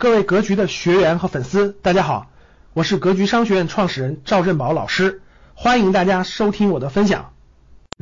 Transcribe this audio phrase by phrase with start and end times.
[0.00, 2.28] 各位格局的学员和粉丝，大家好，
[2.72, 5.22] 我是格局商学院创始人赵振宝老师，
[5.54, 7.32] 欢迎大家收听我的分享。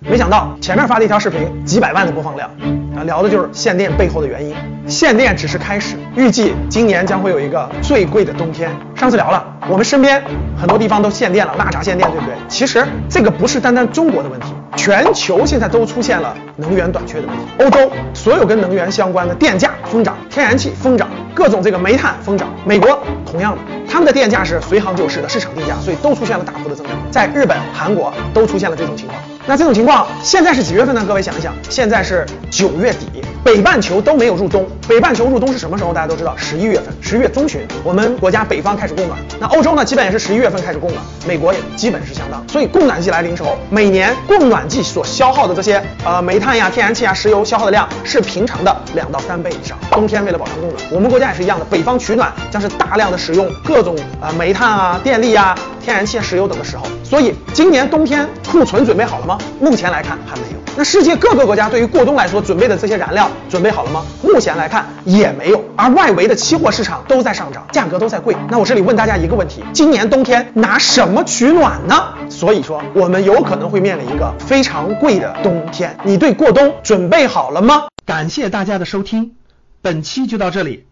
[0.02, 2.50] 没想到前面发的一条视频几百万的播放量，
[2.96, 4.54] 啊，聊的就是限电背后的原因。
[4.88, 8.70] 限电只是开始，预计今年将会有一个最贵的冬天。
[8.94, 10.22] 上次聊了，我们身边
[10.56, 12.34] 很多地方都限电了，拉闸限电，对不对？
[12.48, 14.46] 其实这个不是单单中国的问题，
[14.76, 17.42] 全球现在都出现了能源短缺的问题。
[17.58, 22.48] 欧洲所有跟能源相关的电价疯涨，天然气疯涨，各种这个煤炭疯涨。
[22.64, 22.98] 美国
[23.30, 23.58] 同样的，
[23.90, 26.96] 他们的电价是随行就市的市场定价，所以都出现了大幅的增长。
[27.10, 29.18] 在日本、韩国都出现了这种情况。
[29.48, 31.04] 那这种情况现在是几月份呢？
[31.06, 34.66] 各位想一想，现在是九月底，北半球都没有入冬。
[34.88, 35.92] 北半球入冬是什么时候？
[35.92, 39.16] 大家都知道，十一月份，十一月中旬，我们国家北方开始供暖。
[39.38, 42.42] 那欧洲呢，基本也是十一月份开始供暖，美国也基本是相当。
[42.48, 49.78] 所以供暖季来临时候，每年供暖季所消耗的这些呃煤炭呀、天然气啊、石油消耗的量是平常的两到三倍以上。
[49.92, 55.56] 冬天为了保障供暖，我们国家也是一样的，北方取暖将是大量的使用各种呃煤炭啊、电力啊、
[55.86, 56.84] 天然气、石油等的时候。
[57.04, 59.38] 所以今年冬天库存准备好了吗？
[59.60, 60.58] 目前来看还没有。
[60.76, 64.04] 那世界各个国家对于过冬来说准备的这些燃料准备好了吗？
[64.20, 65.64] 目前来看也没有。
[65.76, 68.36] 而外围的期货市场都在上涨，价格都在贵。
[68.50, 72.14] 那我这里问大家一个问题：今年冬天拿什么取暖呢？
[72.28, 75.96] 所以说我们有可能会面临一个非常贵的冬天。
[76.02, 77.84] 你对过冬准备好了吗？
[78.04, 79.36] 感谢大家的收听，
[79.82, 80.86] 本期就到这里。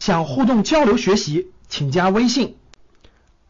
[0.00, 2.56] 想互动交流学习，请加微信